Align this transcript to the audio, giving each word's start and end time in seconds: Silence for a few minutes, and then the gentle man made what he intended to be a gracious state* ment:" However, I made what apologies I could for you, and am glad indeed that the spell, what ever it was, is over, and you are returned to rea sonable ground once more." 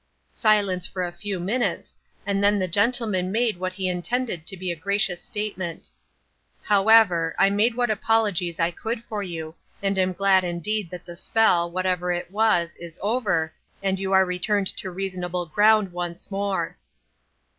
Silence 0.33 0.87
for 0.87 1.03
a 1.05 1.11
few 1.11 1.39
minutes, 1.39 1.93
and 2.25 2.43
then 2.43 2.57
the 2.57 2.67
gentle 2.67 3.05
man 3.05 3.31
made 3.31 3.59
what 3.59 3.73
he 3.73 3.87
intended 3.87 4.47
to 4.47 4.57
be 4.57 4.71
a 4.71 4.75
gracious 4.75 5.21
state* 5.21 5.59
ment:" 5.59 5.91
However, 6.73 7.35
I 7.37 7.51
made 7.51 7.75
what 7.75 7.91
apologies 7.91 8.59
I 8.59 8.71
could 8.71 9.03
for 9.03 9.21
you, 9.21 9.53
and 9.79 9.99
am 9.99 10.13
glad 10.13 10.43
indeed 10.43 10.89
that 10.89 11.05
the 11.05 11.15
spell, 11.15 11.69
what 11.69 11.85
ever 11.85 12.11
it 12.11 12.31
was, 12.31 12.75
is 12.77 12.97
over, 13.03 13.53
and 13.83 13.99
you 13.99 14.11
are 14.11 14.25
returned 14.25 14.75
to 14.77 14.89
rea 14.89 15.07
sonable 15.09 15.47
ground 15.51 15.91
once 15.93 16.31
more." 16.31 16.77